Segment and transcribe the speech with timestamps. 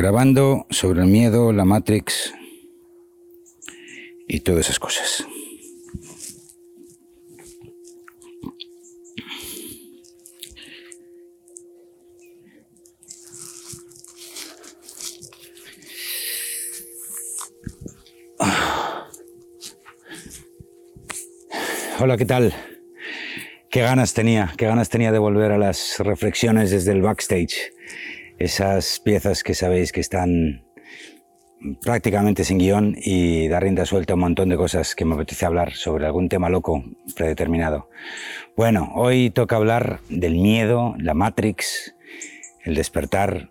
[0.00, 2.32] grabando sobre el miedo, la Matrix
[4.26, 5.26] y todas esas cosas.
[21.98, 22.54] Hola, ¿qué tal?
[23.68, 27.74] Qué ganas tenía, qué ganas tenía de volver a las reflexiones desde el backstage
[28.40, 30.64] esas piezas que sabéis que están
[31.82, 35.44] prácticamente sin guion y dar rienda suelta a un montón de cosas que me apetece
[35.44, 36.82] hablar sobre algún tema loco
[37.14, 37.90] predeterminado.
[38.56, 41.94] Bueno, hoy toca hablar del miedo, la Matrix,
[42.64, 43.50] el despertar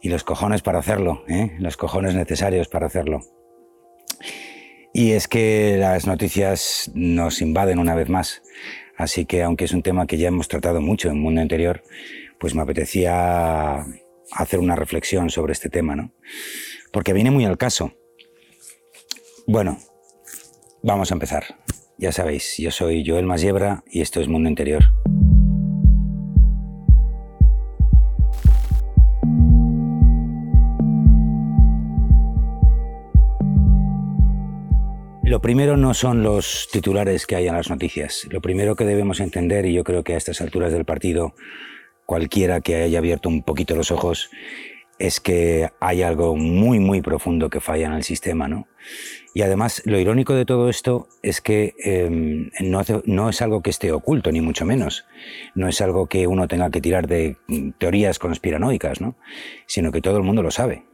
[0.00, 1.56] y los cojones para hacerlo, ¿eh?
[1.58, 3.22] los cojones necesarios para hacerlo.
[4.94, 8.42] Y es que las noticias nos invaden una vez más,
[8.96, 11.82] así que aunque es un tema que ya hemos tratado mucho en el mundo anterior,
[12.38, 13.84] pues me apetecía
[14.38, 16.12] hacer una reflexión sobre este tema, ¿no?
[16.92, 17.92] Porque viene muy al caso.
[19.46, 19.78] Bueno,
[20.82, 21.44] vamos a empezar.
[21.98, 24.84] Ya sabéis, yo soy Joel Masiebra y esto es Mundo Interior.
[35.24, 38.26] Lo primero no son los titulares que hay en las noticias.
[38.30, 41.34] Lo primero que debemos entender, y yo creo que a estas alturas del partido
[42.08, 44.30] cualquiera que haya abierto un poquito los ojos,
[44.98, 48.66] es que hay algo muy, muy profundo que falla en el sistema, ¿no?
[49.34, 53.68] Y además, lo irónico de todo esto es que em, no, no, es algo que
[53.68, 55.04] esté oculto, ni mucho menos.
[55.54, 57.36] No es algo que uno tenga que tirar de
[57.76, 59.14] teorías conspiranoicas, ¿no?
[59.66, 60.84] Sino que todo el mundo lo sabe.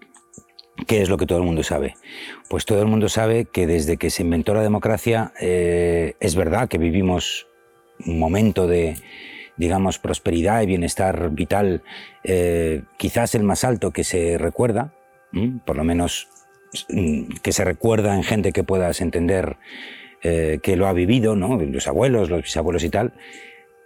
[0.89, 1.95] ¿Qué es lo que todo el mundo sabe?
[2.51, 6.69] Pues todo el mundo sabe que desde que se inventó la democracia, eh, es verdad
[6.69, 7.47] que vivimos
[8.05, 8.97] un momento de,
[9.56, 11.83] digamos, prosperidad y bienestar vital,
[12.24, 14.92] eh, quizás el más alto que se recuerda,
[15.64, 16.28] por lo menos
[16.88, 19.56] mm, que se recuerda en gente que puedas entender
[20.23, 21.56] eh, que lo ha vivido, ¿no?
[21.56, 23.12] los abuelos, los bisabuelos y tal,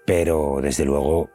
[0.06, 1.30] pero desde luego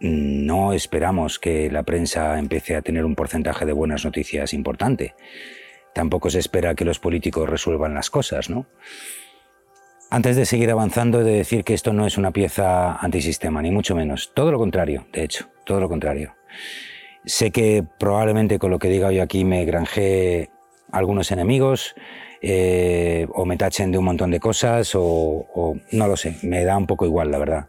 [0.00, 5.14] no esperamos que la prensa empiece a tener un porcentaje de buenas noticias importante.
[5.94, 8.66] Tampoco se espera que los políticos resuelvan las cosas, ¿no?
[10.08, 13.72] Antes de seguir avanzando, he de decir que esto no es una pieza antisistema, ni
[13.72, 14.32] mucho menos.
[14.34, 16.36] Todo lo contrario, de hecho, todo lo contrario.
[17.24, 20.50] Sé que probablemente con lo que diga hoy aquí me granjé
[20.92, 21.96] algunos enemigos,
[22.40, 26.64] eh, o me tachen de un montón de cosas, o, o, no lo sé, me
[26.64, 27.68] da un poco igual, la verdad.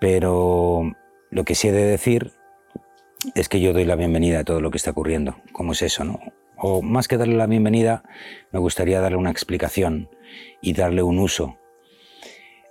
[0.00, 0.90] Pero
[1.30, 2.32] lo que sí he de decir
[3.34, 5.36] es que yo doy la bienvenida a todo lo que está ocurriendo.
[5.52, 6.18] ¿Cómo es eso, no?
[6.56, 8.04] O más que darle la bienvenida,
[8.52, 10.08] me gustaría darle una explicación
[10.62, 11.57] y darle un uso.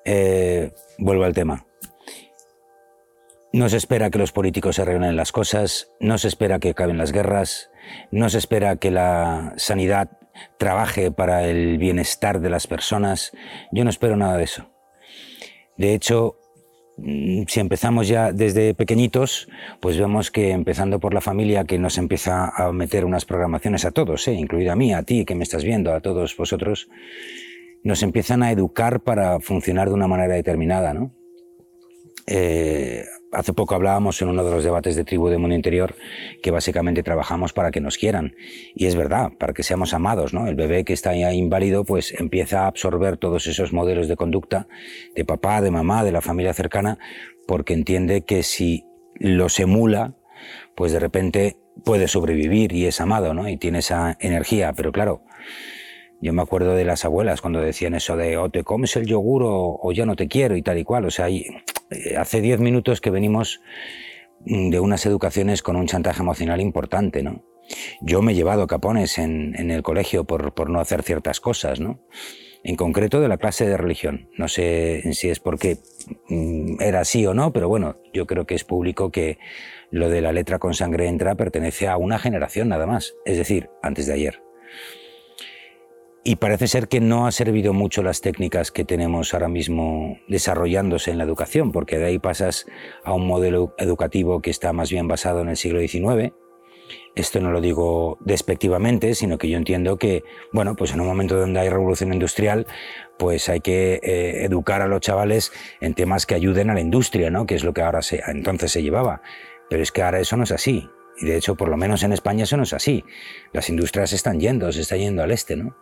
[0.09, 1.65] Eh, vuelvo al tema.
[3.51, 6.97] No se espera que los políticos se arreglen las cosas, no se espera que acaben
[6.97, 7.71] las guerras,
[8.09, 10.17] no se espera que la sanidad
[10.57, 13.33] trabaje para el bienestar de las personas.
[13.73, 14.69] Yo no espero nada de eso.
[15.75, 16.37] De hecho,
[16.95, 19.49] mm, si empezamos ya desde pequeñitos,
[19.81, 23.91] pues vemos que empezando por la familia que nos empieza a meter unas programaciones a
[23.91, 24.33] todos, ¿eh?
[24.33, 26.87] incluida a mí, a ti que me estás viendo, a todos vosotros,
[27.83, 31.13] nos empiezan a educar para funcionar de una manera determinada, ¿no?
[32.29, 35.95] Eh, hace poco hablábamos en uno de los debates de Tribu de Mundo Interior
[36.43, 38.35] que básicamente trabajamos para que nos quieran.
[38.75, 40.47] Y es verdad, para que seamos amados, ¿no?
[40.47, 44.67] El bebé que está ya inválido pues empieza a absorber todos esos modelos de conducta
[45.15, 46.99] de papá, de mamá, de la familia cercana,
[47.47, 50.15] porque entiende que si los emula,
[50.75, 53.47] pues de repente puede sobrevivir y es amado, ¿no?
[53.47, 54.73] Y tiene esa energía.
[54.73, 55.23] Pero claro,
[56.21, 59.43] yo me acuerdo de las abuelas cuando decían eso de o te comes el yogur
[59.45, 61.05] o, ya no te quiero y tal y cual.
[61.05, 61.45] O sea, eh,
[62.17, 63.61] hace diez minutos que venimos
[64.45, 67.43] mm, de unas educaciones con un chantaje emocional importante, ¿no?
[68.01, 71.79] Yo me he llevado capones en, en el colegio por, por, no hacer ciertas cosas,
[71.79, 71.99] ¿no?
[72.63, 74.29] En concreto de la clase de religión.
[74.37, 75.77] No sé si es porque
[76.29, 79.37] mm, era así o no, pero bueno, yo creo que es público que
[79.91, 83.69] lo de la letra con sangre entra pertenece a una generación nada más, es decir,
[83.83, 84.41] antes de ayer.
[86.27, 91.09] Y parece ser que no ha servido mucho las técnicas que tenemos ahora mismo desarrollándose
[91.09, 92.65] en la educación, porque de ahí pasas
[93.05, 96.33] a un modelo educativo que está más bien basado en el siglo XIX.
[97.15, 101.39] Esto no lo digo despectivamente, sino que yo entiendo que, bueno, pues en un momento
[101.39, 102.67] donde hay revolución industrial,
[103.17, 107.29] pues hay que eh, educar a los chavales en temas que ayuden a la industria,
[107.29, 107.45] ¿no?
[107.45, 109.21] Que es lo que ahora se, entonces se llevaba.
[109.69, 110.89] Pero es que ahora eso no es así.
[111.19, 113.03] Y de hecho, por lo menos en España eso no es así.
[113.51, 115.75] Las industrias están yendo, se está yendo al este, ¿no?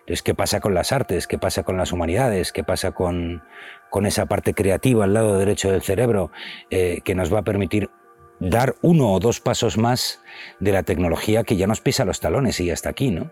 [0.00, 1.26] Entonces, ¿qué pasa con las artes?
[1.26, 2.52] ¿Qué pasa con las humanidades?
[2.52, 3.42] ¿Qué pasa con,
[3.90, 6.30] con esa parte creativa al lado derecho del cerebro
[6.70, 7.90] eh, que nos va a permitir
[8.38, 10.20] dar uno o dos pasos más
[10.60, 13.30] de la tecnología que ya nos pisa los talones y ya está aquí, ¿no?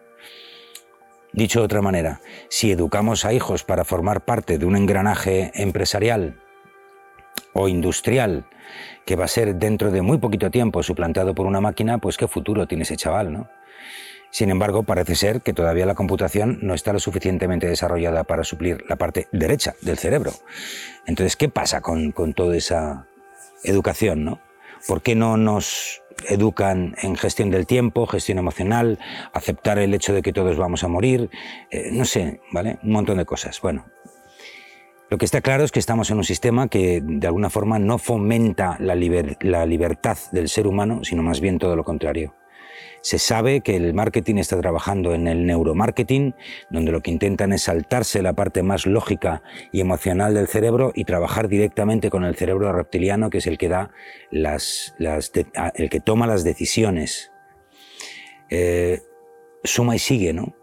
[1.32, 6.40] Dicho de otra manera, si educamos a hijos para formar parte de un engranaje empresarial
[7.52, 8.47] o industrial
[9.05, 12.29] que va a ser dentro de muy poquito tiempo suplantado por una máquina, pues qué
[12.29, 13.49] futuro tiene ese chaval, ¿no?
[14.31, 18.85] Sin embargo, parece ser que todavía la computación no está lo suficientemente desarrollada para suplir
[18.88, 20.32] la parte derecha del cerebro.
[21.06, 23.08] Entonces, ¿qué pasa con, toda esa
[23.64, 24.41] educación, no?
[24.87, 28.99] ¿Por qué no nos educan en gestión del tiempo, gestión emocional,
[29.32, 31.29] aceptar el hecho de que todos vamos a morir?
[31.70, 32.79] Eh, no sé, ¿vale?
[32.85, 33.61] Un montón de cosas.
[33.61, 33.87] Bueno,
[35.10, 37.98] lo que está claro es que estamos en un sistema que de alguna forma no
[37.98, 42.36] fomenta la, libertad del ser humano, sino más bien todo lo contrario.
[43.02, 46.36] Se sabe que el marketing está trabajando en el neuromarketing,
[46.70, 49.42] donde lo que intentan es saltarse la parte más lógica
[49.72, 53.68] y emocional del cerebro y trabajar directamente con el cerebro reptiliano, que es el que
[53.68, 53.90] da
[54.30, 54.94] las,
[55.74, 57.32] el que toma las decisiones.
[58.48, 59.00] Eh,
[59.64, 60.54] suma y sigue, ¿no?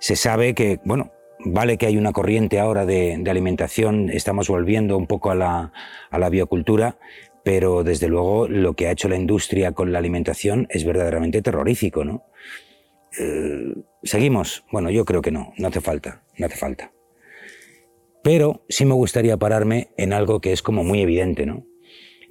[0.00, 1.12] Se sabe que, bueno,
[1.44, 5.72] vale que hay una corriente ahora de, alimentación, estamos volviendo un poco a la,
[6.10, 6.98] a la biocultura,
[7.44, 12.04] pero desde luego lo que ha hecho la industria con la alimentación es verdaderamente terrorífico,
[12.04, 12.24] ¿no?
[13.18, 14.64] Eh, Seguimos.
[14.72, 16.92] Bueno, yo creo que no, no hace falta, no hace falta.
[18.22, 21.66] Pero sí me gustaría pararme en algo que es como muy evidente, ¿no?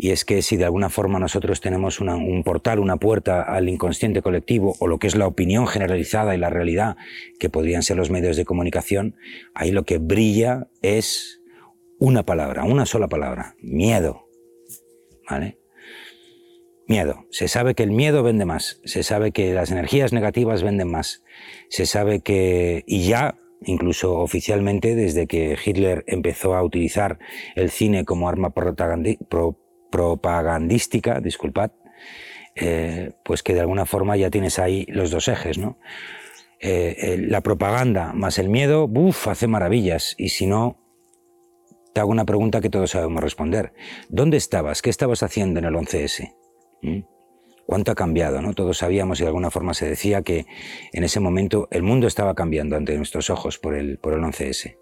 [0.01, 4.21] Y es que si de alguna forma nosotros tenemos un portal, una puerta al inconsciente
[4.21, 6.95] colectivo, o lo que es la opinión generalizada y la realidad,
[7.37, 9.17] que podrían ser los medios de comunicación,
[9.53, 11.41] ahí lo que brilla es
[11.99, 14.29] una palabra, una sola palabra, miedo.
[16.87, 17.25] Miedo.
[17.29, 21.23] Se sabe que el miedo vende más, se sabe que las energías negativas venden más,
[21.67, 27.19] se sabe que, y ya, incluso oficialmente, desde que Hitler empezó a utilizar
[27.57, 28.51] el cine como arma
[29.89, 31.71] propagandística, disculpad,
[32.55, 35.77] eh, pues que de alguna forma ya tienes ahí los dos ejes, ¿no?
[36.61, 40.77] Eh, la propaganda más el miedo, ¡buf!, hace maravillas, y si no,
[41.93, 43.73] te hago una pregunta que todos sabemos responder.
[44.09, 44.81] ¿Dónde estabas?
[44.81, 46.33] ¿Qué estabas haciendo en el 11S?
[46.81, 46.99] ¿Mm?
[47.65, 48.41] ¿Cuánto ha cambiado?
[48.41, 48.53] ¿no?
[48.53, 50.45] Todos sabíamos y de alguna forma se decía que
[50.91, 54.75] en ese momento el mundo estaba cambiando ante nuestros ojos por el, por el 11S.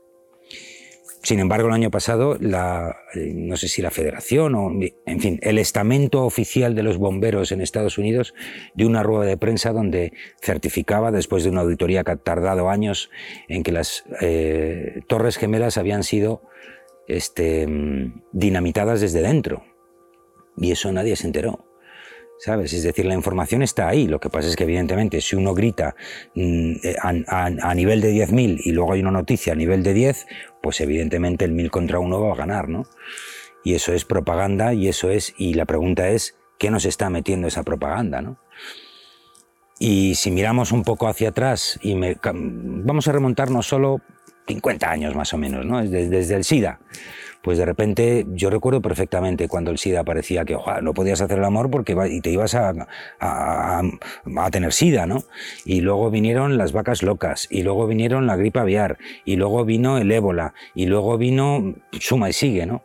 [1.23, 5.57] Sin embargo, el año pasado, la, no sé si la federación o, en fin, el
[5.57, 8.33] estamento oficial de los bomberos en Estados Unidos
[8.75, 13.09] dio una rueda de prensa donde certificaba, después de una auditoría que ha tardado años,
[13.47, 16.43] en que las eh, torres gemelas habían sido
[17.07, 17.67] este,
[18.31, 19.63] dinamitadas desde dentro.
[20.57, 21.67] Y eso nadie se enteró.
[22.39, 22.71] ¿Sabes?
[22.71, 24.07] Es decir, la información está ahí.
[24.07, 25.95] Lo que pasa es que, evidentemente, si uno grita
[26.35, 30.27] mm, eh, a, nivel de 10.000 y luego hay una noticia a nivel de 10,
[30.67, 32.85] pues evidentemente el 1000 contra uno va a ganar, ¿no?
[33.63, 35.33] Y eso es propaganda y eso es.
[35.37, 38.37] Y la pregunta es, ¿qué nos está metiendo esa propaganda, no?
[39.79, 44.01] Y si miramos un poco hacia atrás y vamos a remontarnos solo
[44.45, 45.81] 50 años más o menos, ¿no?
[45.81, 46.81] Desde, desde el SIDA.
[47.47, 51.45] Pues de repente yo recuerdo perfectamente cuando el SIDA parecía que no podías hacer el
[51.45, 52.73] amor porque y te ibas a,
[53.21, 53.81] a,
[54.37, 55.23] a, tener SIDA, ¿no?
[55.63, 59.97] Y luego vinieron las vacas locas, y luego vinieron la gripe aviar, y luego vino
[59.97, 62.83] el ébola, y luego vino, suma y sigue, ¿no?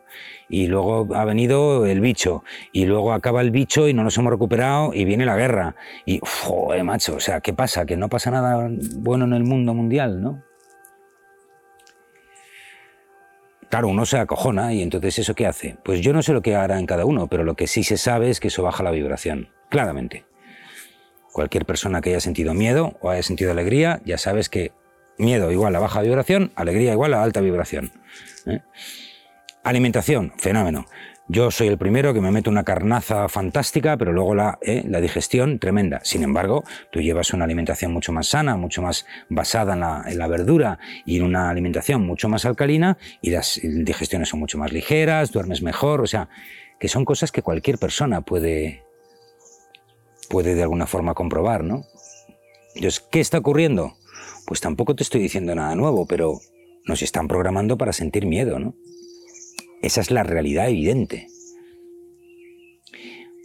[0.49, 4.31] y luego ha venido el bicho, y luego acaba el bicho y no nos hemos
[4.31, 5.75] recuperado y viene la guerra.
[6.07, 7.85] Y, joder, macho, o sea, ¿qué pasa?
[7.85, 10.52] Que no pasa nada bueno en el mundo mundial, ¿no?
[13.73, 15.79] Claro, uno se acojona y entonces ¿eso qué hace?
[15.83, 17.97] Pues yo no sé lo que hará en cada uno, pero lo que sí se
[17.97, 20.27] sabe es que eso baja la vibración, claramente.
[21.33, 24.73] Cualquier persona que haya sentido miedo o haya sentido alegría, ya sabes que
[25.17, 27.93] miedo igual a baja vibración, alegría igual a alta vibración.
[28.45, 28.61] ¿eh?
[29.65, 30.85] Alimentación, fenómeno.
[31.29, 35.01] Yo soy el primero que me meto una carnaza fantástica, pero luego la, eh, la
[35.01, 36.01] digestión tremenda.
[36.03, 40.19] Sin embargo, tú llevas una alimentación mucho más sana, mucho más basada en la, en
[40.19, 44.73] la verdura y en una alimentación mucho más alcalina y las digestiones son mucho más
[44.73, 46.29] ligeras, duermes mejor, o sea,
[46.81, 48.83] que son cosas que cualquier persona puede,
[50.29, 51.85] puede de alguna forma comprobar, ¿no?
[52.75, 53.95] Entonces, ¿qué está ocurriendo?
[54.47, 56.41] Pues tampoco te estoy diciendo nada nuevo, pero
[56.85, 58.75] nos están programando para sentir miedo, ¿no?
[59.83, 61.27] Esa es la realidad evidente.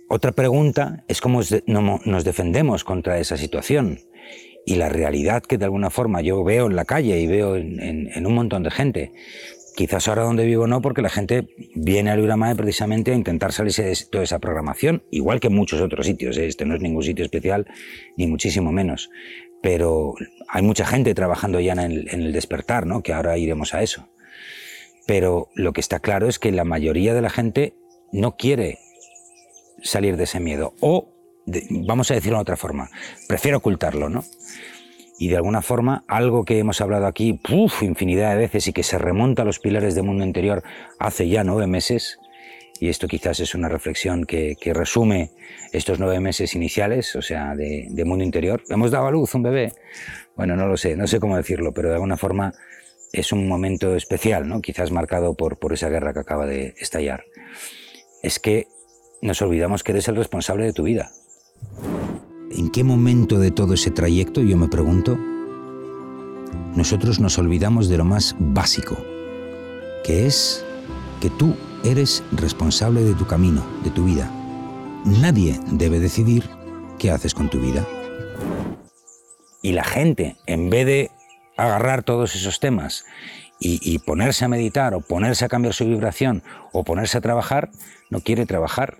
[0.08, 4.00] Otra pregunta es cómo nos defendemos contra esa situación.
[4.66, 8.26] Y la realidad que de alguna forma yo veo en la calle y veo en,
[8.26, 9.12] un montón de gente,
[9.76, 13.84] quizás ahora donde vivo no, porque la gente viene al Uramae precisamente a intentar salirse
[13.84, 16.38] de toda esa programación, igual que en muchos otros sitios.
[16.38, 16.48] ¿eh?
[16.48, 17.66] Este no es ningún sitio especial,
[18.16, 19.10] ni muchísimo menos.
[19.62, 20.14] Pero
[20.48, 23.02] hay mucha gente trabajando ya en el, en el despertar, ¿no?
[23.02, 24.08] que ahora iremos a eso.
[25.08, 27.74] Pero lo que está claro es que la mayoría de la gente
[28.12, 28.78] no quiere
[29.82, 30.74] salir de ese miedo.
[30.80, 31.10] O,
[31.70, 32.90] vamos a decirlo de otra forma,
[33.28, 34.24] prefiero ocultarlo, ¿no?
[35.18, 37.40] Y de alguna forma, algo que hemos hablado aquí
[37.82, 40.62] infinidad de veces y que se remonta a los pilares del mundo interior
[41.00, 42.20] hace ya nueve meses,
[42.80, 45.32] y esto quizás es una reflexión que, resume
[45.72, 48.64] estos nueve meses iniciales, o sea, de, mundo interior.
[48.70, 49.74] Hemos dado a luz un bebé.
[50.36, 52.54] Bueno, no lo sé, no sé cómo decirlo, pero de alguna forma
[53.14, 54.62] es un momento especial, ¿no?
[54.62, 57.26] quizás marcado por, por esa guerra que acaba de estallar.
[58.24, 58.68] Es que
[59.22, 61.12] nos olvidamos que eres el responsable de tu vida.
[62.52, 65.18] ¿En qué momento de todo ese trayecto, yo me pregunto,
[66.76, 68.96] nosotros nos olvidamos de lo más básico,
[70.04, 70.64] que es
[71.20, 74.32] que tú eres responsable de tu camino, de tu vida.
[75.06, 76.50] Nadie debe decidir
[77.00, 77.86] qué haces con tu vida.
[79.62, 81.12] Y la gente, en vez de
[81.58, 83.06] agarrar todos esos temas
[83.60, 87.72] y, ponerse a meditar o ponerse a cambiar su vibración o ponerse a trabajar,
[88.10, 88.98] no quiere trabajar.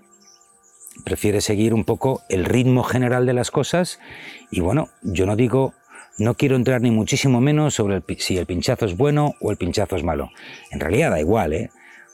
[1.04, 4.00] Prefiere seguir un poco el ritmo general de las cosas
[4.50, 5.74] y bueno, yo no digo,
[6.18, 9.94] no quiero entrar ni muchísimo menos sobre si el pinchazo es bueno o el pinchazo
[9.94, 10.30] es malo.
[10.72, 11.70] En realidad da igual, ¿eh?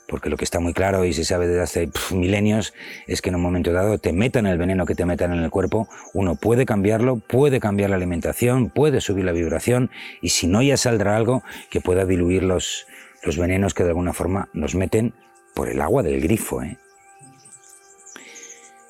[0.07, 2.73] Porque lo que está muy claro y se sabe desde hace milenios
[3.07, 5.49] es que en un momento dado te metan el veneno que te metan en el
[5.49, 9.89] cuerpo, uno puede cambiarlo, puede cambiar la alimentación, puede subir la vibración
[10.21, 12.87] y si no ya saldrá algo que pueda diluir los,
[13.23, 15.13] los venenos que de alguna forma nos meten
[15.53, 16.61] por el agua del grifo.
[16.61, 16.77] ¿eh?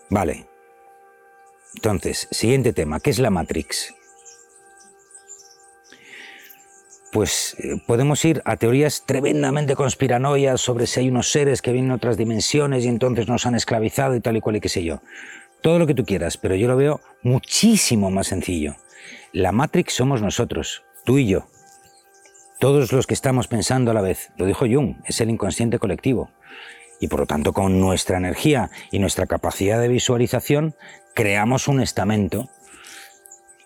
[0.10, 0.48] Vale.
[1.75, 3.93] Entonces, siguiente tema, ¿qué es la Matrix?
[7.15, 11.88] Pues eh, podemos ir a teorías tremendamente conspiranoias sobre si hay unos seres que vienen
[11.88, 14.84] de otras dimensiones y entonces nos han esclavizado y tal y cual y qué sé
[14.84, 15.00] yo.
[15.62, 18.75] Todo lo que tú quieras, pero yo lo veo muchísimo más sencillo.
[19.31, 21.48] La Matrix somos nosotros, tú y yo.
[22.60, 24.31] Todos los que estamos pensando a la vez.
[24.36, 26.31] Lo dijo Jung, es el inconsciente colectivo.
[27.00, 30.75] Y por lo tanto, con nuestra energía y nuestra capacidad de visualización,
[31.13, 32.50] creamos un estamento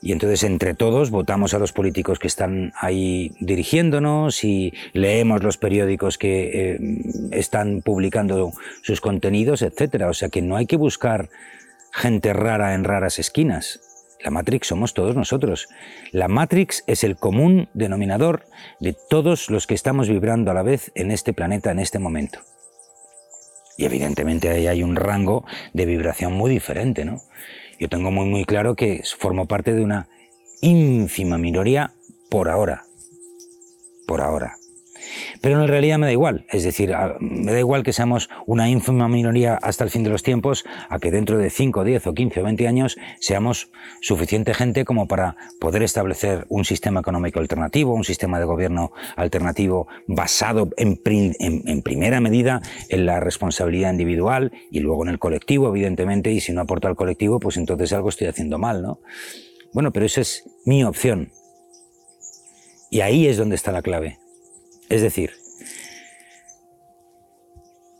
[0.02, 5.58] y entonces entre todos votamos a los políticos que están ahí dirigiéndonos y leemos los
[5.58, 6.80] periódicos que eh,
[7.32, 10.08] están publicando sus contenidos, etcétera.
[10.08, 11.30] O sea que no hay que buscar
[11.92, 13.82] gente rara en raras esquinas.
[14.24, 15.68] La Matrix somos todos nosotros.
[16.12, 18.46] La Matrix es el común denominador
[18.80, 22.40] de todos los que estamos vibrando a la vez en este planeta en este momento.
[23.78, 27.22] Y evidentemente ahí hay un rango de vibración muy diferente, ¿no?
[27.80, 30.10] Yo tengo muy muy claro que formo parte de una
[30.62, 31.94] ínfima minoría
[32.30, 32.84] por ahora.
[34.06, 34.58] Por ahora.
[35.42, 39.08] Pero en realidad me da igual, es decir, me da igual que seamos una ínfima
[39.08, 42.42] minoría hasta el fin de los tiempos, a que dentro de 5, 10 o 15
[42.42, 48.04] o 20 años seamos suficiente gente como para poder establecer un sistema económico alternativo, un
[48.04, 55.04] sistema de gobierno alternativo basado en, en primera medida en la responsabilidad individual y luego
[55.04, 58.58] en el colectivo, evidentemente, y si no aporta al colectivo, pues entonces algo estoy haciendo
[58.58, 59.00] mal, ¿no?
[59.74, 61.32] Bueno, pero esa es mi opción.
[62.90, 64.18] Y ahí es donde está la clave.
[64.90, 65.34] Es decir,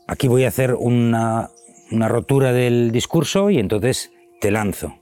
[0.08, 1.50] aquí voy a hacer una,
[1.90, 4.98] rotura del discurso y entonces te lanzo.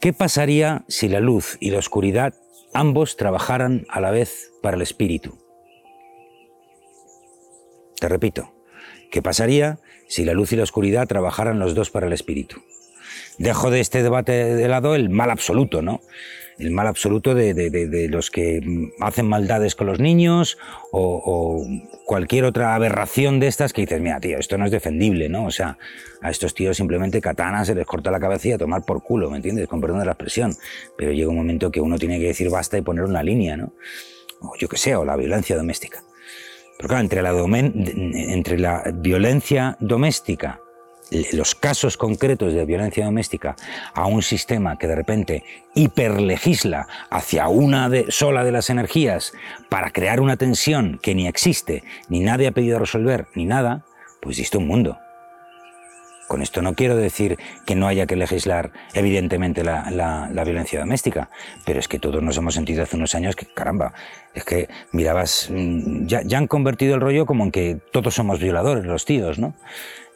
[0.00, 2.34] ¿Qué pasaría si la luz y la oscuridad
[2.72, 5.38] ambos trabajaran a la vez para el espíritu?
[8.00, 8.54] Te repito,
[9.10, 12.62] ¿qué pasaría si la luz y la oscuridad trabajaran los dos para el espíritu?
[13.40, 16.00] Dejo de este debate de lado el mal absoluto, ¿no?
[16.60, 18.60] el mal absoluto de, los que
[19.00, 20.58] hacen maldades con los niños
[20.92, 21.66] o,
[22.04, 25.46] cualquier otra aberración de estas que dices, mira, tío, esto no es defendible, ¿no?
[25.46, 25.78] O sea,
[26.20, 29.30] a estos tíos simplemente katana se les corta la cabeza y a tomar por culo,
[29.30, 29.68] ¿me entiendes?
[29.68, 30.54] Con perdón de la expresión.
[30.98, 33.72] Pero llega un momento que uno tiene que decir basta y poner una línea, ¿no?
[34.40, 36.02] O yo qué sé, o la violencia doméstica.
[36.76, 40.60] Pero claro, entre la, entre la violencia doméstica
[41.32, 43.56] los casos concretos de violencia doméstica
[43.94, 49.32] a un sistema que de repente hiperlegisla hacia una de, sola de las energías
[49.68, 53.84] para crear una tensión que ni existe, ni nadie ha pedido resolver, ni nada,
[54.20, 54.98] pues existe un mundo.
[56.30, 61.28] Con esto no quiero decir que no haya que legislar, evidentemente, la, violencia doméstica,
[61.66, 63.94] pero es que todos nos hemos sentido hace unos años que, caramba,
[64.32, 68.38] es que mirabas, mm, ya, ya han convertido el rollo como en que todos somos
[68.38, 69.56] violadores, los tíos, ¿no?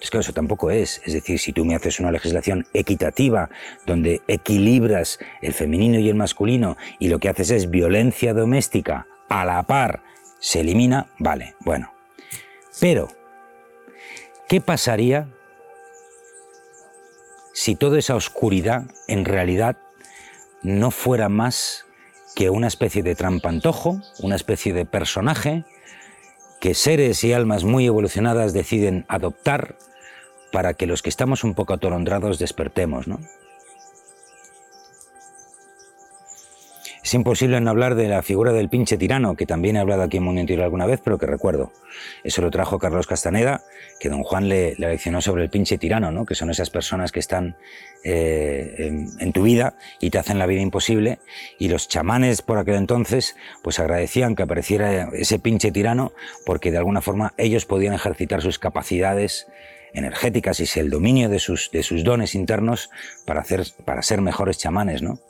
[0.04, 1.00] Es que eso tampoco es.
[1.06, 3.49] Es decir, si tú me haces una legislación equitativa
[3.87, 9.46] donde equilibras el femenino y el masculino y lo que haces es violencia doméstica a
[9.46, 10.02] la par,
[10.40, 11.90] se elimina, vale, bueno.
[12.78, 13.08] Pero,
[14.46, 15.26] ¿qué pasaría
[17.54, 19.78] si toda esa oscuridad en realidad
[20.62, 21.87] no fuera más
[22.37, 25.64] que una especie de trampantojo, una especie de personaje
[26.61, 29.78] que seres y almas muy evolucionadas deciden adoptar
[30.54, 33.18] para que los que estamos un poco atolondrados despertemos, ¿no?
[37.02, 40.18] Es imposible no hablar de la figura del pinche tirano, que también he hablado aquí
[40.18, 41.73] en Mundo Interior alguna vez, pero que recuerdo.
[42.23, 43.62] Eso lo trajo Carlos Castaneda,
[43.99, 46.25] que don Juan le, leccionó sobre el pinche tirano, ¿no?
[46.25, 47.56] que son esas personas que están
[48.04, 51.18] eh, en, tu vida y te hacen la vida imposible.
[51.58, 56.12] Y los chamanes por aquel entonces, pues agradecían que apareciera ese pinche tirano,
[56.46, 59.49] porque de alguna forma ellos podían ejercitar sus capacidades
[59.95, 62.91] energéticas y el dominio de sus, de sus dones internos
[63.25, 65.21] para, hacer, para ser mejores chamanes, ¿no?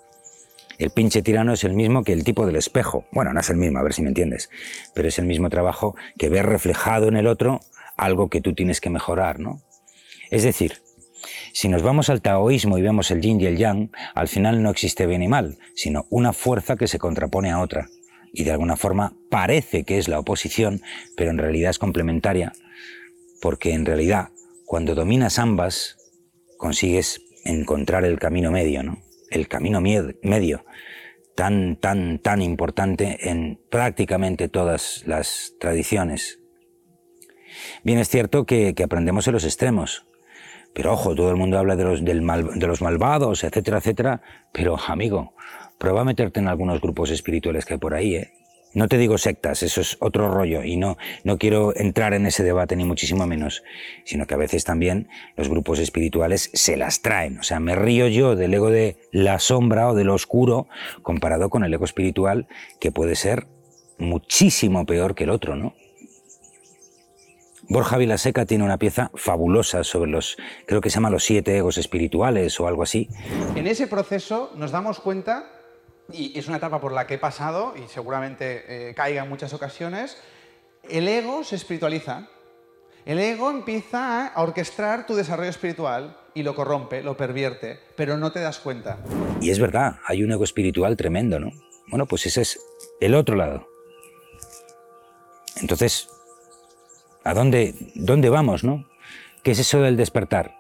[0.79, 3.07] El pinche tirano es el mismo que el tipo del espejo.
[3.13, 4.51] Bueno, no es el mismo, a ver si me entiendes.
[4.93, 7.61] Pero es el mismo trabajo que ver reflejado en el otro
[7.97, 9.63] algo que tú tienes que mejorar, ¿no?
[10.31, 10.83] Es decir,
[11.53, 14.71] si nos vamos al taoísmo y vemos el yin y el yang, al final no
[14.71, 17.89] existe bien y mal, sino una fuerza que se contrapone a otra.
[18.33, 20.83] Y de alguna forma parece que es la oposición,
[21.17, 22.53] pero en realidad es complementaria,
[23.41, 24.31] porque en realidad
[24.67, 25.99] cuando dominas ambas,
[26.59, 29.03] consigues encontrar el camino medio, ¿no?
[29.31, 30.65] el camino medio,
[31.35, 36.41] tan, tan, tan importante en prácticamente todas las tradiciones.
[37.83, 40.07] Bien es cierto que, aprendemos en los extremos,
[40.73, 45.35] pero ojo, todo el mundo habla de los, de los malvados, etcétera, etcétera, pero amigo,
[45.79, 48.33] prueba a meterte en algunos grupos espirituales que hay por ahí, ¿eh?
[48.75, 52.43] No te digo sectas, eso es otro rollo y no, no quiero entrar en ese
[52.43, 53.63] debate ni muchísimo menos,
[54.05, 57.39] sino que a veces también los grupos espirituales se las traen.
[57.39, 60.67] O sea, me río yo del ego de la sombra o del oscuro
[61.03, 62.49] comparado con el ego espiritual
[62.81, 63.47] que puede ser
[63.97, 65.75] muchísimo peor que el otro, ¿no?
[67.69, 71.79] Borja Vilaseca tiene una pieza fabulosa sobre los, creo que se llama los siete egos
[71.79, 73.09] espirituales o algo así.
[73.55, 75.54] En ese proceso nos damos cuenta
[76.13, 79.53] y es una etapa por la que he pasado y seguramente eh, caiga en muchas
[79.55, 80.19] ocasiones,
[80.83, 82.29] el ego se espiritualiza.
[83.07, 88.33] El ego empieza a orquestar tu desarrollo espiritual y lo corrompe, lo pervierte, pero no
[88.33, 88.99] te das cuenta.
[89.41, 91.51] Y es verdad, hay un ego espiritual tremendo, ¿no?
[91.89, 92.61] Bueno, pues ese es
[93.01, 93.69] el otro lado.
[95.61, 96.09] Entonces,
[97.25, 98.89] ¿a dónde, dónde vamos, no?
[99.43, 100.57] ¿Qué es eso del despertar?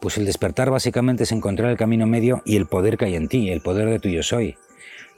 [0.00, 3.28] Pues el despertar básicamente es encontrar el camino medio y el poder que hay en
[3.28, 4.56] ti, el poder de tu yo soy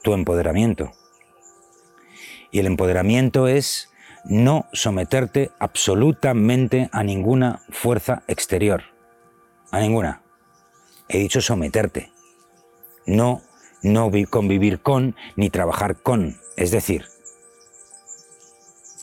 [0.04, 0.92] tu empoderamiento.
[2.52, 3.90] Y el empoderamiento es
[4.24, 8.84] no someterte absolutamente a ninguna fuerza exterior.
[9.72, 10.22] A ninguna.
[11.08, 12.12] He dicho someterte.
[13.06, 13.42] No,
[13.82, 16.38] no convivir con ni trabajar con.
[16.56, 17.06] Es decir,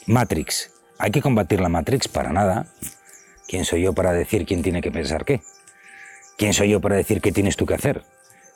[0.05, 0.71] Matrix.
[0.97, 2.07] ¿Hay que combatir la Matrix?
[2.07, 2.67] Para nada.
[3.47, 5.41] ¿Quién soy yo para decir quién tiene que pensar qué?
[6.37, 8.03] ¿Quién soy yo para decir qué tienes tú que hacer?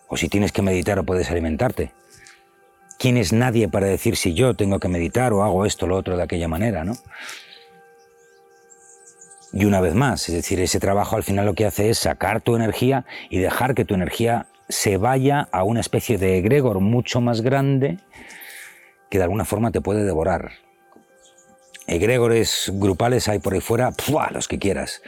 [0.08, 1.92] O si tienes que meditar o puedes alimentarte.
[3.06, 5.96] ¿Quién es nadie para decir si yo tengo que meditar o hago esto o lo
[5.96, 6.98] otro de aquella manera, no?
[9.54, 12.42] Y una vez más, es decir, ese trabajo al final lo que hace es sacar
[12.42, 17.22] tu energía y dejar que tu energía se vaya a una especie de egregor mucho
[17.22, 18.00] más grande
[19.12, 20.54] que de alguna forma te puede devorar.
[21.86, 23.92] Egregores grupales hay por ahí fuera,
[24.32, 25.04] los que quieras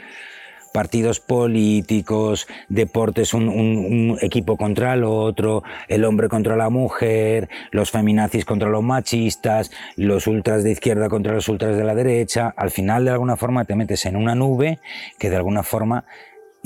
[0.72, 8.44] partidos políticos, deportes, un, equipo contra el otro, el hombre contra la mujer, los feminazis
[8.44, 12.52] contra los machistas, los ultras de izquierda contra los ultras de la derecha.
[12.56, 14.78] Al final, de alguna forma, te metes en una nube
[15.18, 16.04] que de alguna forma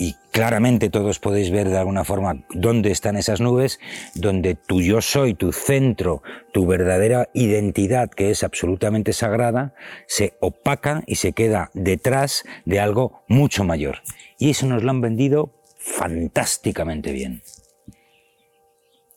[0.03, 3.79] y claramente todos podéis ver de alguna forma dónde están esas nubes,
[4.17, 9.77] donde tu yo soy, tu centro, tu verdadera identidad, que es absolutamente sagrada,
[10.09, 13.99] se opaca y se queda detrás de algo mucho mayor.
[14.41, 17.43] Y eso nos lo han vendido fantásticamente bien.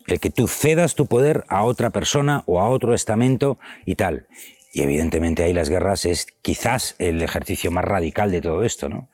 [0.05, 4.27] El que tú cedas tu poder a otra persona o a otro estamento y tal.
[4.75, 9.09] Y evidentemente ahí las guerras es quizás el ejercicio más radical de todo esto, ¿no?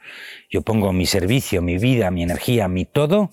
[0.50, 3.30] Yo pongo mi servicio, mi vida, mi energía, mi todo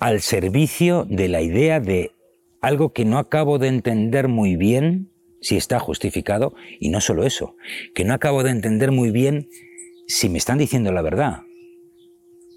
[0.00, 2.10] al servicio de la idea de
[2.60, 7.54] algo que no acabo de entender muy bien si está justificado y no solo eso,
[7.94, 9.48] que no acabo de entender muy bien
[10.08, 11.42] si me están diciendo la verdad.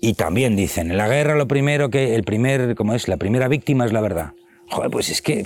[0.01, 3.47] Y también dicen, en la guerra lo primero que el primer, como es, la primera
[3.47, 4.33] víctima es la verdad.
[4.71, 5.45] Joder, pues es que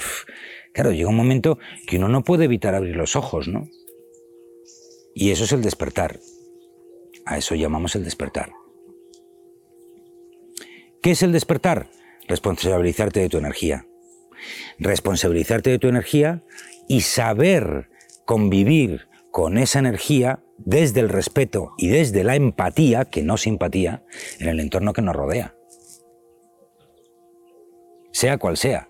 [0.73, 3.67] Claro, llega un momento que uno no puede evitar abrir los ojos, ¿no?
[5.13, 6.19] Y eso es el despertar.
[7.25, 8.51] A eso llamamos el despertar.
[11.01, 11.89] ¿Qué es el despertar?
[12.27, 13.87] Responsabilizarte de tu energía.
[14.77, 16.43] Responsabilizarte de tu energía
[16.87, 17.89] y saber
[18.25, 24.03] convivir con esa energía desde el respeto y desde la empatía, que no simpatía,
[24.39, 25.55] en el entorno que nos rodea.
[28.11, 28.88] Sea cual sea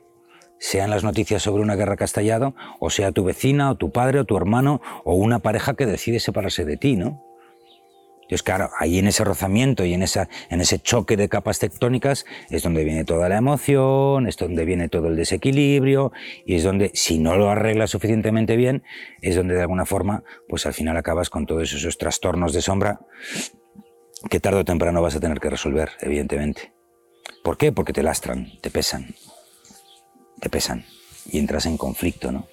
[0.60, 3.92] sean las noticias sobre una guerra que ha estallado, o sea tu vecina, o tu
[3.92, 7.24] padre, o tu hermano, o una pareja que decide separarse de ti, ¿no?
[8.30, 12.28] Entonces, claro, ahí en ese rozamiento y en, esa, en ese choque de capas tectónicas
[12.52, 16.12] es donde viene toda la emoción, es donde viene todo el desequilibrio
[16.46, 18.84] y es donde, si no lo arreglas suficientemente bien,
[19.24, 23.00] es donde de alguna forma, pues al final acabas con todos esos trastornos de sombra
[24.30, 26.72] que tarde o temprano vas a tener que resolver, evidentemente.
[27.44, 27.72] ¿Por qué?
[27.72, 29.16] Porque te lastran, te pesan,
[30.40, 30.86] te pesan
[31.26, 32.48] y entras en conflicto, ¿no?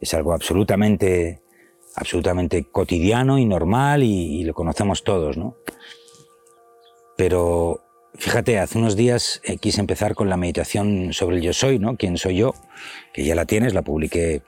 [0.00, 1.42] Es algo absolutamente
[1.94, 5.56] absolutamente cotidiano y normal y, lo conocemos todos, ¿no?
[7.16, 7.80] Pero
[8.14, 11.96] fíjate, hace unos días eh, quise empezar con la meditación sobre el yo soy, ¿no?
[11.96, 12.54] ¿Quién soy yo?
[13.12, 14.42] Que ya la tienes, la publiqué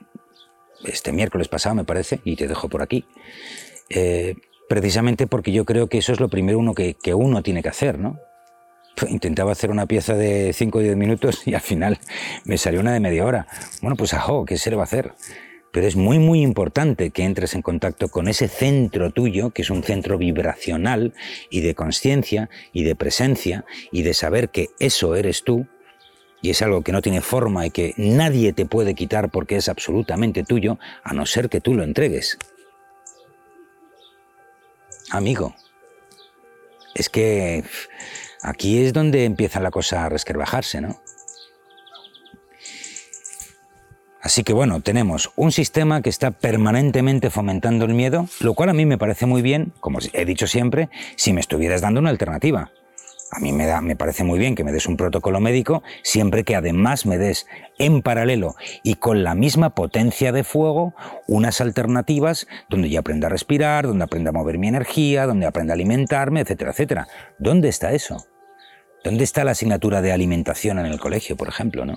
[0.83, 3.05] este miércoles pasado, me parece, y te dejo por aquí.
[3.89, 4.35] Eh,
[4.67, 7.69] precisamente porque yo creo que eso es lo primero uno que, que uno tiene que
[7.69, 8.19] hacer, ¿no?
[9.09, 11.99] Intentaba hacer una pieza de 5 o 10 minutos y al final
[12.45, 13.47] me salió una de media hora.
[13.81, 15.13] Bueno, pues ajo, ¿qué se le va a hacer?
[15.71, 19.69] Pero es muy, muy importante que entres en contacto con ese centro tuyo, que es
[19.69, 21.13] un centro vibracional
[21.49, 25.67] y de conciencia y de presencia y de saber que eso eres tú,
[26.41, 29.67] y es algo que no tiene forma y que nadie te puede quitar porque es
[29.67, 32.37] absolutamente tuyo, a no ser que tú lo entregues.
[35.11, 35.55] Amigo,
[36.93, 37.63] es que
[38.45, 40.99] aquí es donde empieza la cosa a resquebrajarse, ¿no?
[44.21, 48.73] Así que bueno, tenemos un sistema que está permanentemente fomentando el miedo, lo cual a
[48.73, 52.71] mí me parece muy bien, como he dicho siempre, si me estuvieras dando una alternativa.
[53.31, 56.43] A mí me, da, me parece muy bien que me des un protocolo médico, siempre
[56.43, 57.45] que además me des
[57.77, 60.95] en paralelo y con la misma potencia de fuego
[61.27, 65.73] unas alternativas donde yo aprenda a respirar, donde aprenda a mover mi energía, donde aprenda
[65.73, 67.07] a alimentarme, etcétera, etcétera.
[67.37, 68.25] ¿Dónde está eso?
[69.05, 71.93] ¿Dónde está la asignatura de alimentación en el colegio, por ejemplo, no?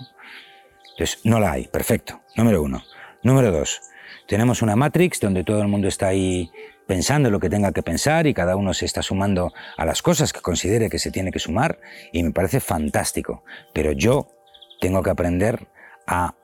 [0.91, 2.21] Entonces, no la hay, perfecto.
[2.37, 2.85] Número uno.
[3.23, 3.81] Número dos,
[4.27, 6.51] tenemos una Matrix donde todo el mundo está ahí
[6.87, 10.35] pensando lo que tenga que pensar y cada uno se está sumando a las cosas
[10.35, 11.81] que considere que se tiene que sumar
[12.13, 13.43] y me parece fantástico.
[13.73, 14.29] Pero yo
[14.79, 15.67] tengo que aprender
[16.07, 16.35] a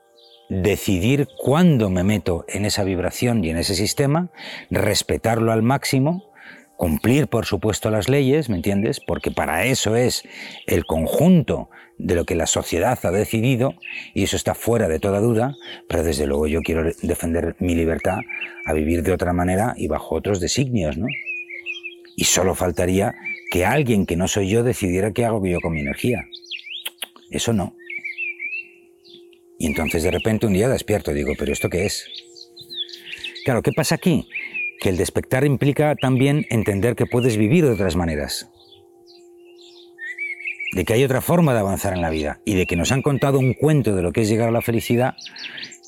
[0.49, 4.31] decidir cuándo me meto en esa vibración y en ese sistema,
[4.71, 6.33] respetarlo al máximo
[6.77, 8.99] cumplir, por supuesto, las leyes, ¿me entiendes?
[8.99, 10.23] Porque para eso es
[10.67, 13.75] el conjunto de lo que la sociedad ha decidido
[14.13, 15.55] y eso está fuera de toda duda,
[15.87, 18.17] pero desde luego yo quiero defender mi libertad
[18.65, 21.07] a vivir de otra manera y bajo otros designios, ¿no?
[22.17, 23.15] Y solo faltaría
[23.51, 26.25] que alguien que no soy yo decidiera qué hago yo con mi energía.
[27.29, 27.75] Eso no.
[29.57, 32.05] Y entonces de repente un día despierto y digo, pero ¿esto qué es?
[33.45, 34.27] Claro, ¿qué pasa aquí?
[34.79, 38.49] Que el despertar implica también entender que puedes vivir de otras maneras,
[40.73, 43.01] de que hay otra forma de avanzar en la vida y de que nos han
[43.01, 45.15] contado un cuento de lo que es llegar a la felicidad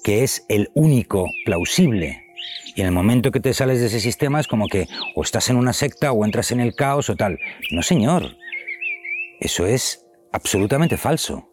[0.04, 2.23] que es el único plausible.
[2.76, 5.50] Y en el momento que te sales de ese sistema es como que o estás
[5.50, 7.39] en una secta o entras en el caos o tal.
[7.71, 8.38] No, señor.
[9.41, 11.50] Eso es absolutamente falso.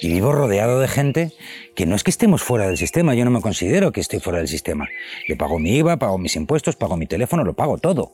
[0.00, 1.32] Y vivo rodeado de gente
[1.74, 4.38] que no es que estemos fuera del sistema, yo no me considero que estoy fuera
[4.38, 4.88] del sistema.
[5.28, 8.12] Yo pago mi IVA, pago mis impuestos, pago mi teléfono, lo pago todo.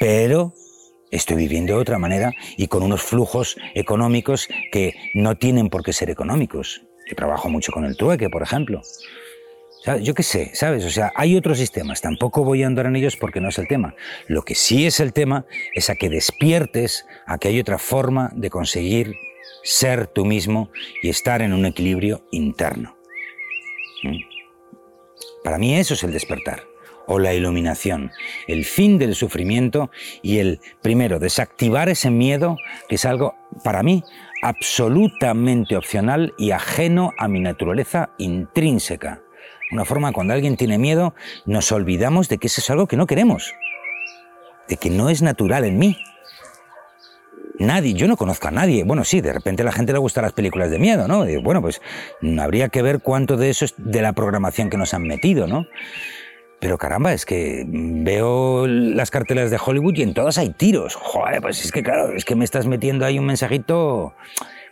[0.00, 0.52] Pero
[1.10, 5.92] estoy viviendo de otra manera y con unos flujos económicos que no tienen por qué
[5.92, 6.82] ser económicos.
[7.08, 8.82] Yo trabajo mucho con el trueque, por ejemplo.
[10.02, 10.84] Yo qué sé, ¿sabes?
[10.84, 13.68] O sea, hay otros sistemas, tampoco voy a andar en ellos porque no es el
[13.68, 13.94] tema.
[14.26, 18.32] Lo que sí es el tema es a que despiertes a que hay otra forma
[18.34, 19.14] de conseguir
[19.62, 20.70] ser tú mismo
[21.02, 22.96] y estar en un equilibrio interno.
[24.02, 24.18] ¿Mm?
[25.42, 26.64] Para mí eso es el despertar
[27.06, 28.10] o la iluminación,
[28.46, 29.90] el fin del sufrimiento
[30.22, 34.02] y el, primero, desactivar ese miedo, que es algo, para mí,
[34.42, 39.22] absolutamente opcional y ajeno a mi naturaleza intrínseca.
[39.70, 43.06] Una forma, cuando alguien tiene miedo, nos olvidamos de que eso es algo que no
[43.06, 43.54] queremos,
[44.68, 45.96] de que no es natural en mí.
[47.58, 48.84] Nadie, yo no conozco a nadie.
[48.84, 51.24] Bueno, sí, de repente a la gente le gustan las películas de miedo, ¿no?
[51.42, 51.80] bueno, pues
[52.38, 55.66] habría que ver cuánto de eso es de la programación que nos han metido, ¿no?
[56.60, 60.94] Pero caramba, es que veo las cartelas de Hollywood y en todas hay tiros.
[60.94, 64.14] Joder, pues es que claro, es que me estás metiendo ahí un mensajito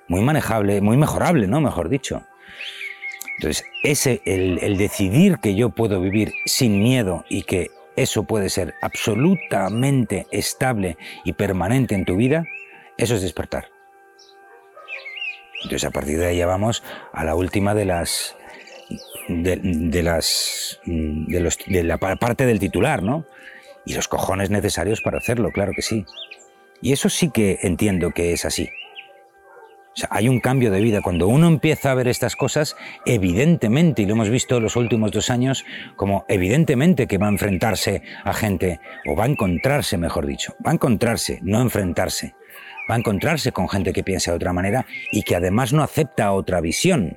[0.09, 1.61] muy manejable, muy mejorable, ¿no?
[1.61, 2.23] Mejor dicho.
[3.37, 8.49] Entonces, ese, el, el decidir que yo puedo vivir sin miedo y que eso puede
[8.49, 12.47] ser absolutamente estable y permanente en tu vida,
[12.97, 13.71] eso es despertar.
[15.63, 18.37] Entonces a partir de ahí ya vamos a la última de las
[19.29, 23.25] de, las de, los, de la parte del titular, ¿no?
[23.87, 26.05] Y los cojones necesarios para hacerlo, claro que sí.
[26.81, 28.71] Y eso sí que entiendo que es así.
[29.95, 31.03] O sea, hay un cambio de vida.
[31.03, 32.77] Cuando uno empieza a ver estas cosas,
[33.07, 35.65] evidentemente, y lo hemos visto los últimos dos años,
[35.97, 40.73] como evidentemente que va a enfrentarse a gente, o va a encontrarse, mejor dicho, va
[40.73, 42.35] a encontrarse, no enfrentarse,
[42.91, 46.33] va a encontrarse con gente que piensa de otra manera y que además no acepta
[46.33, 47.17] otra visión.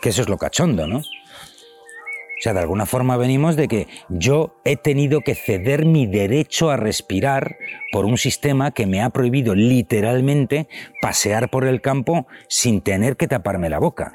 [0.00, 0.98] Que eso es lo cachondo, ¿no?
[0.98, 6.72] O sea, de alguna forma venimos de que yo he tenido que ceder mi derecho
[6.72, 7.56] a respirar
[7.92, 10.66] por un sistema que me ha prohibido literalmente
[11.00, 14.12] pasear por el campo sin tener que taparme la boca.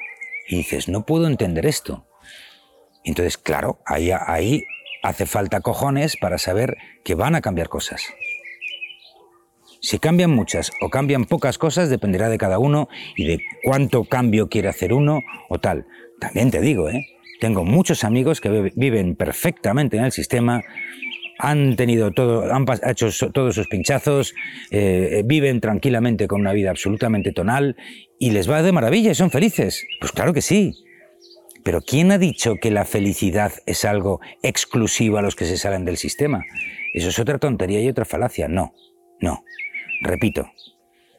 [0.50, 2.06] Y dices, no puedo entender esto.
[3.06, 4.66] Entonces, claro, ahí, ahí
[5.04, 8.14] hace falta cojones para saber que van a cambiar cosas.
[9.88, 14.50] Si cambian muchas o cambian pocas cosas dependerá de cada uno y de cuánto cambio
[14.50, 15.86] quiere hacer uno o tal.
[16.19, 17.08] También te digo, ¿eh?
[17.39, 20.62] Tengo muchos amigos que viven perfectamente en el sistema,
[21.39, 24.36] han tenido todo, han hecho todos sus pinchazos,
[24.71, 27.78] eh, viven tranquilamente con una vida absolutamente tonal
[28.19, 29.86] y les va de maravilla y son felices.
[30.02, 30.73] Pues claro que sí.
[31.63, 35.86] Pero ¿quién ha dicho que la felicidad es algo exclusivo a los que se salen
[35.86, 36.43] del sistema?
[36.93, 38.50] Eso es otra tontería y otra falacia.
[38.50, 38.73] No,
[39.21, 39.45] no.
[40.02, 40.52] Repito,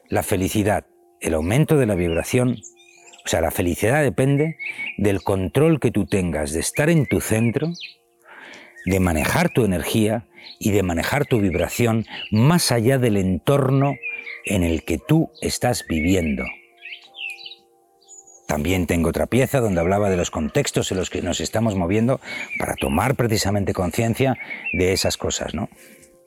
[0.07, 0.85] la felicidad,
[1.19, 2.57] el aumento de la vibración,
[3.25, 4.57] o sea, la felicidad depende
[4.97, 7.73] del control que tú tengas de estar en tu centro,
[8.85, 10.27] de manejar tu energía
[10.59, 13.95] y de manejar tu vibración más allá del entorno
[14.45, 16.45] en el que tú estás viviendo.
[18.47, 22.19] También tengo otra pieza donde hablaba de los contextos en los que nos estamos moviendo
[22.57, 24.39] para tomar precisamente conciencia
[24.73, 25.69] de esas cosas, ¿no?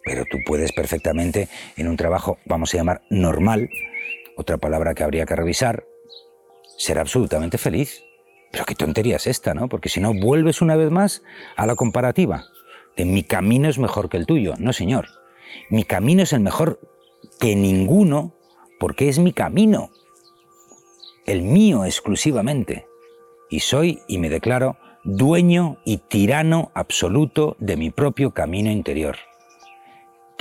[0.04, 3.68] Pero tú puedes perfectamente en un trabajo, vamos a llamar normal,
[4.36, 5.84] otra palabra que habría que revisar,
[6.76, 8.02] será absolutamente feliz.
[8.50, 9.68] Pero qué tontería es esta, ¿no?
[9.68, 11.22] Porque si no, vuelves una vez más
[11.56, 12.44] a la comparativa.
[12.96, 14.54] De mi camino es mejor que el tuyo.
[14.58, 15.08] No, señor.
[15.70, 16.80] Mi camino es el mejor
[17.40, 18.34] que ninguno
[18.78, 19.90] porque es mi camino.
[21.24, 22.86] El mío exclusivamente.
[23.48, 29.16] Y soy, y me declaro, dueño y tirano absoluto de mi propio camino interior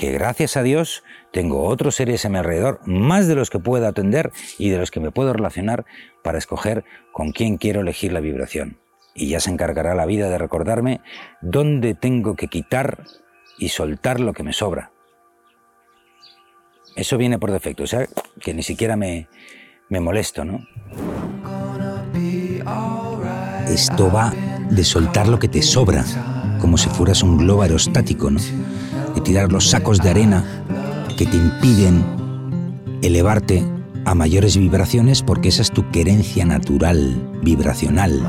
[0.01, 3.85] que gracias a Dios tengo otros seres a mi alrededor, más de los que puedo
[3.87, 5.85] atender y de los que me puedo relacionar
[6.23, 8.79] para escoger con quién quiero elegir la vibración.
[9.13, 11.01] Y ya se encargará la vida de recordarme
[11.43, 13.03] dónde tengo que quitar
[13.59, 14.91] y soltar lo que me sobra.
[16.95, 18.07] Eso viene por defecto, o sea,
[18.39, 19.27] que ni siquiera me,
[19.87, 20.65] me molesto, ¿no?
[23.67, 24.33] Esto va
[24.67, 26.03] de soltar lo que te sobra,
[26.59, 28.39] como si fueras un globo aerostático, ¿no?
[29.15, 30.43] De tirar los sacos de arena
[31.17, 32.03] que te impiden
[33.01, 33.63] elevarte
[34.05, 38.21] a mayores vibraciones porque esa es tu querencia natural, vibracional.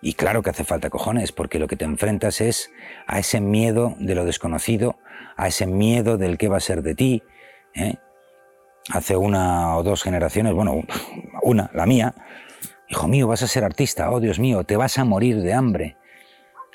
[0.00, 2.70] Y claro que hace falta cojones, porque lo que te enfrentas es
[3.06, 4.96] a ese miedo de lo desconocido,
[5.36, 7.22] a ese miedo del qué va a ser de ti.
[7.74, 7.96] ¿eh?
[8.90, 10.82] Hace una o dos generaciones, bueno,
[11.42, 12.14] una, la mía,
[12.88, 15.96] hijo mío, vas a ser artista, oh Dios mío, te vas a morir de hambre.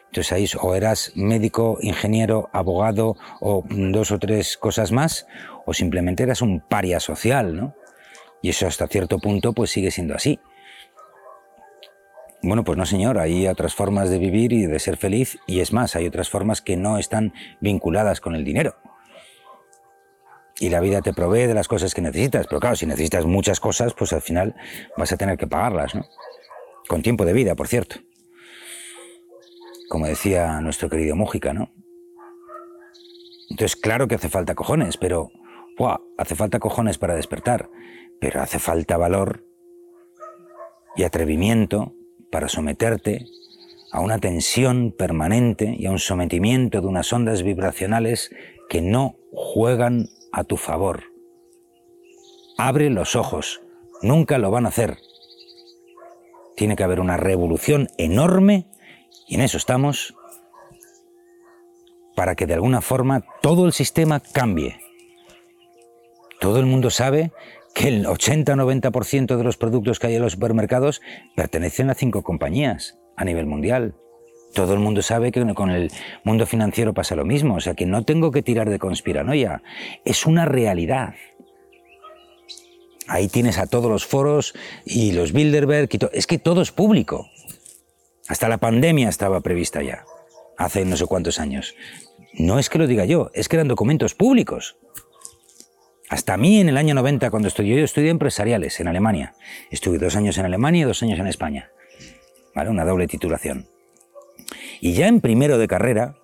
[0.10, 5.28] Entonces ahí o eras médico, ingeniero, abogado o dos o tres cosas más,
[5.68, 7.76] o simplemente eras un paria social, ¿no?
[8.42, 10.40] Y eso hasta cierto punto pues sigue siendo así.
[12.42, 15.74] Bueno, pues no señor, hay otras formas de vivir y de ser feliz y es
[15.74, 18.78] más, hay otras formas que no están vinculadas con el dinero.
[20.60, 23.60] Y la vida te provee de las cosas que necesitas, pero claro, si necesitas muchas
[23.60, 24.56] cosas, pues al final
[24.98, 26.06] vas a tener que pagarlas, ¿no?
[26.88, 28.09] Con tiempo de vida, por cierto
[29.90, 31.74] como decía nuestro querido Mújica, ¿no?
[33.50, 35.32] Entonces, claro que hace falta cojones, pero
[36.18, 37.70] hace falta cojones para despertar,
[38.22, 39.46] pero hace falta valor
[40.96, 41.96] y atrevimiento
[42.32, 43.26] para someterte
[43.92, 48.30] a una tensión permanente y a un sometimiento de unas ondas vibracionales
[48.70, 51.06] que no juegan a tu favor.
[52.58, 53.62] Abre los ojos,
[54.04, 54.98] nunca lo van a hacer.
[56.56, 58.68] Tiene que haber una revolución enorme
[59.30, 60.16] y en eso estamos
[62.16, 64.80] para que de alguna forma todo el sistema cambie.
[66.42, 67.32] Todo el mundo sabe
[67.76, 71.02] que el 80-90% de los productos que hay en los supermercados
[71.36, 73.94] pertenecen a cinco compañías a nivel mundial.
[74.56, 75.92] Todo el mundo sabe que con el
[76.24, 79.62] mundo financiero pasa lo mismo, o sea que no tengo que tirar de conspiranoia,
[80.06, 81.14] es una realidad.
[83.08, 87.28] Ahí tienes a todos los foros y los Bilderberg, y es que todo es público.
[88.30, 90.06] Hasta la pandemia estaba prevista ya,
[90.56, 91.76] hace no sé cuántos años.
[92.34, 94.78] No es que lo diga yo, es que eran documentos públicos.
[96.10, 99.34] Hasta mí en el año 90, cuando estudié, yo estudié empresariales en Alemania.
[99.72, 101.72] Estuve dos años en Alemania y dos años en España.
[102.54, 102.70] ¿Vale?
[102.70, 103.68] Una doble titulación.
[104.80, 106.16] Y ya en primero de carrera,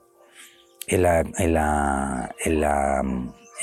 [0.86, 2.32] en la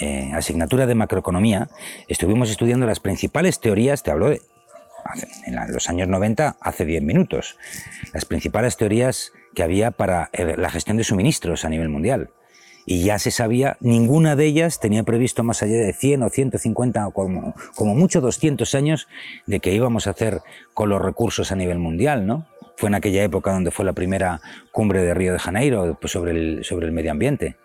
[0.01, 1.69] eh, asignatura de macroeconomía,
[2.09, 4.43] estuvimos estudiando las principales teorías, te hablo de
[5.47, 7.57] en los años 90, hace 10 minutos,
[8.13, 12.31] las principales teorías que había para eh, la gestión de suministros a nivel mundial.
[12.85, 17.07] Y ya se sabía, ninguna de ellas tenía previsto más allá de 100 o 150
[17.07, 17.55] o como,
[17.95, 19.07] mucho 200 años
[19.47, 20.41] de que íbamos a hacer
[20.75, 22.47] con los recursos a nivel mundial, ¿no?
[22.77, 24.41] Fue en aquella época donde fue la primera
[24.73, 27.57] cumbre de Río de Janeiro sobre, el, sobre el medio ambiente.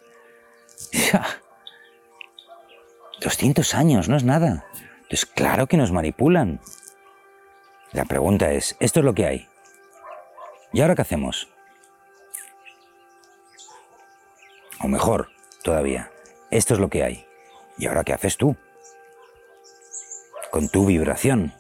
[3.22, 4.66] 200 años, no es nada.
[4.98, 6.60] Entonces, claro que nos manipulan.
[7.92, 9.48] La pregunta es, esto es lo que hay.
[10.74, 11.48] ¿Y ahora qué hacemos?
[14.84, 15.30] O mejor,
[15.64, 16.12] todavía,
[16.52, 17.26] esto es lo que hay.
[17.78, 18.56] ¿Y ahora qué haces tú?
[20.52, 21.54] Con tu vibración.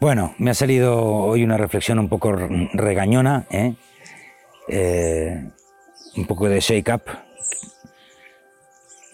[0.00, 3.74] Bueno, me ha salido hoy una reflexión un poco regañona, ¿eh?
[4.68, 5.50] Eh,
[6.16, 7.02] un poco de shake-up,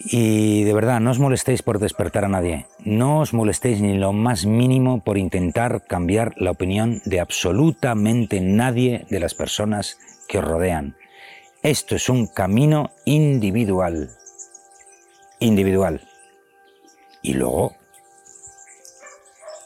[0.05, 2.67] y de verdad, no os molestéis por despertar a nadie.
[2.83, 9.05] No os molestéis ni lo más mínimo por intentar cambiar la opinión de absolutamente nadie
[9.09, 10.97] de las personas que os rodean.
[11.61, 14.11] Esto es un camino individual.
[15.39, 16.01] Individual.
[17.21, 17.75] Y luego,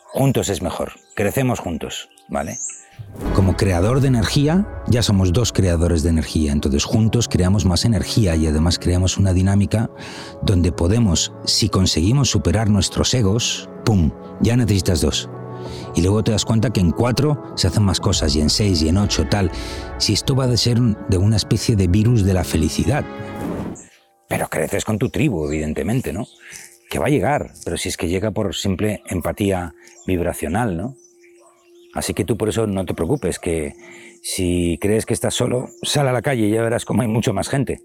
[0.05, 0.93] juntos es mejor.
[1.15, 2.59] Crecemos juntos, ¿vale?
[3.35, 8.35] Como creador de energía, ya somos dos creadores de energía, entonces juntos creamos más energía
[8.35, 9.89] y además creamos una dinámica
[10.41, 15.29] donde podemos, si conseguimos superar nuestros egos, ¡pum!, ya necesitas dos.
[15.95, 18.81] Y luego te das cuenta que en cuatro se hacen más cosas, y en seis,
[18.81, 19.51] y en ocho, tal.
[19.97, 23.03] Si esto va a ser de una especie de virus de la felicidad.
[24.29, 26.27] Pero creces con tu tribu, evidentemente, ¿no?
[26.89, 29.73] Que va a llegar, pero si es que llega por simple empatía
[30.05, 30.95] vibracional, ¿no?
[31.93, 33.75] Así que tú por eso no te preocupes, que
[34.21, 37.33] si crees que estás solo, sal a la calle y ya verás cómo hay mucho
[37.33, 37.81] más gente.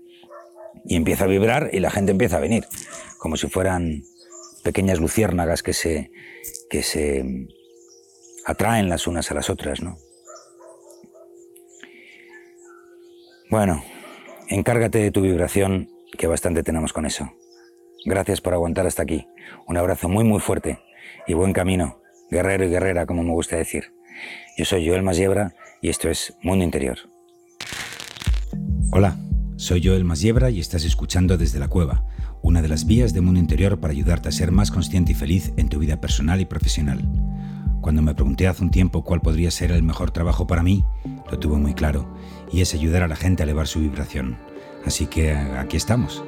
[0.85, 2.67] Y empieza a vibrar y la gente empieza a venir,
[3.19, 4.03] como si fueran
[4.63, 6.11] pequeñas luciérnagas que se,
[6.71, 7.25] que se
[8.45, 9.99] atraen las unas a las otras, ¿no?
[13.51, 13.85] Bueno,
[14.49, 17.33] encárgate de tu vibración, que bastante tenemos con eso.
[18.05, 19.29] Gracias por aguantar hasta aquí.
[19.67, 20.81] Un abrazo muy muy fuerte
[21.27, 22.02] y buen camino,
[22.33, 23.93] guerrero y guerrera, como me gusta decir.
[24.57, 26.99] Yo soy Joel Masiebra y esto es Mundo Interior.
[28.91, 29.19] Hola,
[29.57, 32.07] soy Joel Masiebra y estás escuchando Desde la Cueva,
[32.43, 35.53] una de las vías de Mundo Interior para ayudarte a ser más consciente y feliz
[35.59, 37.03] en tu vida personal y profesional.
[37.83, 40.85] Cuando me pregunté hace un tiempo cuál podría ser el mejor trabajo para mí,
[41.31, 42.17] lo tuve muy claro,
[42.51, 44.39] y es ayudar a la gente a elevar su vibración.
[44.87, 46.25] Así que aquí estamos.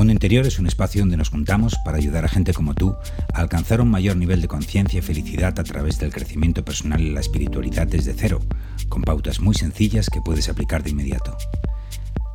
[0.00, 2.96] Mundo Interior es un espacio donde nos juntamos para ayudar a gente como tú
[3.34, 7.10] a alcanzar un mayor nivel de conciencia y felicidad a través del crecimiento personal y
[7.10, 8.40] la espiritualidad desde cero,
[8.88, 11.36] con pautas muy sencillas que puedes aplicar de inmediato.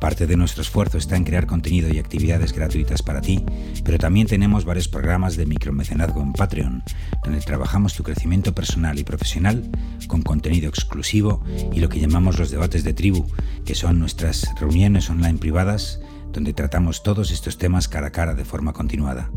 [0.00, 3.44] Parte de nuestro esfuerzo está en crear contenido y actividades gratuitas para ti,
[3.84, 6.84] pero también tenemos varios programas de micromecenazgo en Patreon,
[7.24, 9.68] donde trabajamos tu crecimiento personal y profesional
[10.06, 13.26] con contenido exclusivo y lo que llamamos los debates de tribu,
[13.64, 15.98] que son nuestras reuniones online privadas
[16.36, 19.30] donde tratamos todos estos temas cara a cara de forma continuada.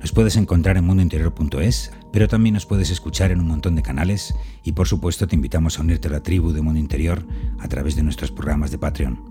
[0.00, 4.34] Nos puedes encontrar en mundointerior.es, pero también nos puedes escuchar en un montón de canales
[4.64, 7.24] y por supuesto te invitamos a unirte a la tribu de Mundo Interior
[7.60, 9.22] a través de nuestros programas de Patreon.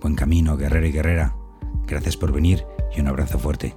[0.00, 1.36] Buen camino, guerrero y guerrera.
[1.86, 2.64] Gracias por venir
[2.96, 3.76] y un abrazo fuerte.